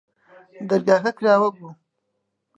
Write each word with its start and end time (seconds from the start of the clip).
دەرگاکە 0.69 1.11
کراوە 1.17 1.49
بوو. 1.55 1.69